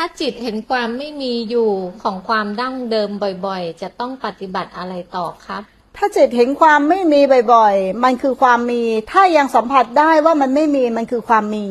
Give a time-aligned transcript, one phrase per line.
[0.00, 1.70] ถ้าจิตเห็นความไม่มีอยู่
[2.02, 3.10] ของความดั้งเดิม
[3.46, 5.62] บ่อยๆ จะต้องปฏิบัติอะไรต่อครับ
[5.96, 7.20] ถ้าจิตเห็นความไม่มี
[7.54, 8.82] บ่อยๆ มันคือความมี
[9.12, 11.66] ถ้ายังสัมผัสได้ว่ามันไม่มีมันคือความมี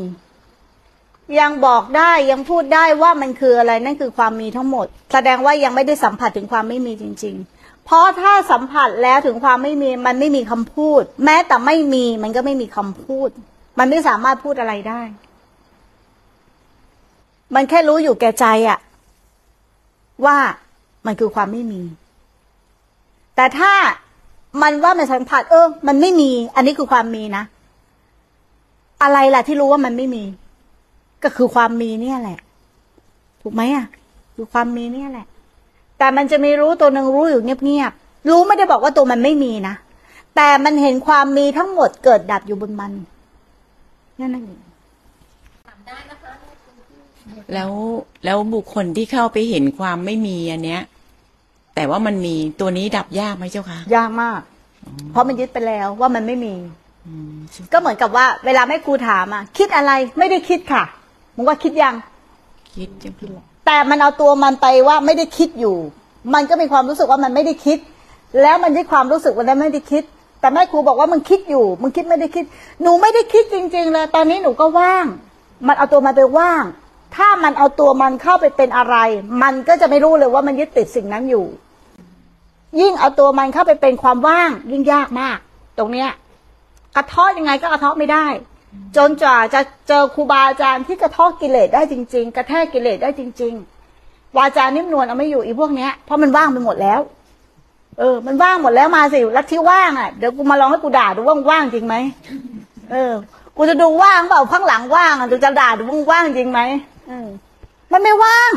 [1.39, 13.29] ยังบอกได้ยังพูดได้ว่ามันคืออะไรนั่นคือความมีทั้งหมด แสดงว่ายังไม่ได้สัมผัสถึงความไม่มีจริง ๆ เพราะถ้าสัมผัสแล้วถึงความไม่มีมันไม่มีคำพูด แม้แต่ไม่มีมันก็ไม่มีคำพูด
[13.79, 15.01] มันไม่สามารถพูดอะไรได้
[17.55, 18.79] มันแค่รู้อยู่แก่ใจอะ
[20.25, 20.37] ว่า
[21.05, 21.81] มันคือความไม่มี
[23.35, 23.73] แต่ถ้า
[24.61, 27.43] มันว่ามันสัมผัส เออ มันไม่มี อันนี้คือความมีนะ
[29.03, 30.23] อะไรล่ะที่รู้ว่ามันไม่มี
[31.23, 32.39] ก็คือความมีเนี่ยแหละ
[33.41, 33.85] ถูกไหมอะ
[34.35, 35.25] คือความมีเนี่ยแหละ
[35.97, 39.75] แต่มันจะมีรู้ตัวหนึ่งรู้อยู่เงียบๆ รู้ไม่ได้บอกว่าตัวมันไม่มีนะ
[40.35, 42.91] แต่มันเห็นความมีทั้งหมดเกิดดับอยู่บนมัน
[44.19, 44.61] นั่นเอง
[47.53, 47.71] แล้ว
[48.25, 50.81] แล้วบุคคลที่เข้าไปเห็นความไม่มีอันเนี้ย
[51.75, 54.39] แต่ว่ามันมีตัวนี้ดับยากไหมเจ้าคะยากมาก
[55.11, 56.55] เพราะมันยึดไปแล้วว่ามันไม่มี
[57.07, 57.35] อืม
[57.73, 60.83] ก็เหมือนกับว่า เวลาแม่ครูถามอะ คิดอะไรไม่ได้คิดค่ะ
[61.35, 61.95] มึงว่าคิดยัง
[62.75, 65.77] คิดเจ้าค่ะแต่มันเอาตัวมันไปว่าไม่ได้คิดอยู่
[66.33, 67.77] มันก็มีความรู้สึกว่ามันไม่ได้คิด
[68.41, 70.03] แล้วมันได้ความรู้สึกว่านั้นไม่ได้คิด
[70.41, 72.45] แต่แม่ครูบอกว่ามึงคิดอยู่มึงคิดไม่ได้คิด
[72.81, 75.05] หนูไม่ได้คิดจริง ๆ เลย ตอนนี้หนูก็ว่าง
[75.67, 76.63] มันเอาตัวมันไปว่าง
[77.17, 78.95] ถ้ามันเอาตัวมันเข้าไปเป็นอะไร
[79.43, 81.45] มันก็จะไม่รู้เลยว่ามันยึดติดสิ่งนั้นอยู่
[82.79, 85.37] ยิ่งเอาตัวมันเข้าไปเป็นความว่าง ยิ่งยากมาก
[85.77, 86.09] ตรงเนี้ย
[86.95, 88.25] กระเทาะยังไงก็กระเทาะไม่ได้
[88.97, 93.53] จนกว่าจะเจอครูบาอาจารย์ที่กระเทาะกิเลสได้จริง ๆ กระแทกกิเลสได้จริง
[93.95, 96.99] ๆ วาจานิ่มนวลเอาไม่อยู่อีพวกเนี้ยเพราะมันว่างไปหมดแล้ว
[97.99, 101.95] เออ มันว่างหมดแล้วมาสิลัทธิว่างอะเดี๋ยวกูมาลองให้กูด่าดูว่างว่างจริงไหม
[102.91, 103.11] เออ
[103.57, 106.61] กูจะดูว่างเปล่าข้างหลังว่างอะดูจะด่าดูว่างว่างจริงไหม
[107.91, 108.53] มันไม่ว่าง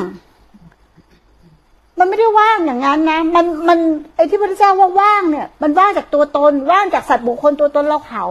[1.98, 3.78] มันไม่ได้ว่างอย่างนั้นนะ มันมัน
[4.16, 8.24] ไอ้ที่พระเจ้าว่าว่างเนี่ย มันว่างจากตัวตน ว่างจากสัตว์บุคคลตัวตนเราเขา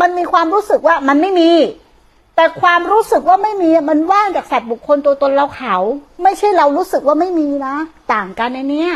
[0.00, 1.50] มันมีความรู้สึกว่ามันไม่มี
[2.36, 5.76] แต่ความรู้สึกว่าไม่มี มันว่างจากสัตว์บุคคลตัวตนเราเขา
[6.22, 7.74] ไม่ใช่เรารู้สึกว่าไม่มีนะ
[8.12, 8.90] ต่างกันในเนี้ย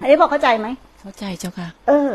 [0.00, 0.68] อันนี้พอเข้าใจไหม
[1.00, 2.10] เข้าใจเจ้าค่ะ เออ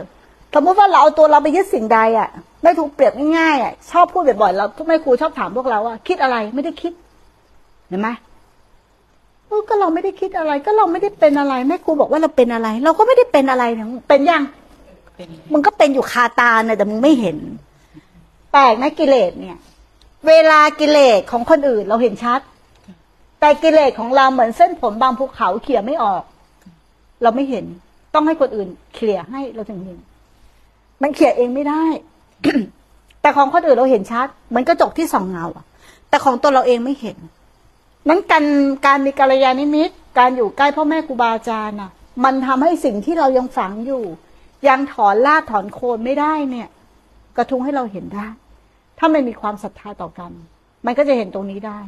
[0.54, 2.30] สมมติว่าเราเอาตัวเราไปยึดสิ่งใดอะ
[2.64, 6.92] ไม่ถูกเปรียบง่ายๆอะ ชอบพูดบ่อยๆ เราทุกแม่ครูชอบถามพวกเราว่า คิดอะไร ไม่ได้คิด
[7.88, 8.10] เห็นไหม
[9.48, 14.44] เออก็เราไม่ได้คิดอะไร ก็เราไม่ได้เป็นอะไรแม่ครูบอกว่าเราเป็นอะไร เราก็ไม่ได้เป็นอะไรเนี่ยเป็นยัง
[15.16, 17.38] เป็นมึงก็เป็นอยู่คาตาเนี่ยแต่มึงไม่เห็น
[18.52, 19.58] แปลกนะกิเลสเนี่ย
[20.28, 22.40] เวลากิเลสของคนอื่นเราเห็นชัด
[23.40, 26.24] แต่กิเลสของเราเหมือนเส้นผมบางภูเขาเขี่ยไม่ออก
[27.24, 27.66] เราไม่เห็น
[28.14, 29.98] ต้องให้คนอื่นเคลียร์ให้เราถึงเห็น
[31.02, 31.86] มันเขี่ยเองไม่ได้
[33.22, 35.66] แต่ของคนอื่นเราเห็นชัด เหมือนกระจกที่ส่องเงาอะ
[36.10, 37.18] แต่ของตัวเราเองไม่เห็น
[38.08, 38.46] นั้นการ
[38.86, 41.92] การมีกัลยาณมิตร การอยู่ใกล้พ่อแม่ครูบาอาจารย์น่ะ
[42.24, 44.04] มันทำให้สิ่งที่เรายังฝังอยู่
[44.68, 46.68] ยังถอนรากถอนโคนไม่ได้เนี่ย
[47.38, 48.28] กระทุ้งให้เราเห็นได้
[48.98, 50.32] ถ้าไม่มีความศรัทธาต่อกัน
[50.86, 51.80] มันก็จะเห็นตรงนี้ได้